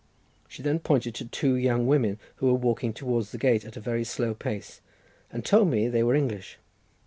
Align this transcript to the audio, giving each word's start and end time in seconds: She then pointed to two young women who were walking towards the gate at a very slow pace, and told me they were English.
She 0.47 0.63
then 0.63 0.79
pointed 0.79 1.13
to 1.13 1.25
two 1.25 1.53
young 1.53 1.85
women 1.85 2.17
who 2.37 2.47
were 2.47 2.55
walking 2.55 2.91
towards 2.91 3.31
the 3.31 3.37
gate 3.37 3.63
at 3.65 3.77
a 3.77 3.79
very 3.79 4.03
slow 4.03 4.33
pace, 4.33 4.81
and 5.31 5.45
told 5.45 5.69
me 5.69 5.87
they 5.87 6.01
were 6.01 6.15
English. 6.15 6.57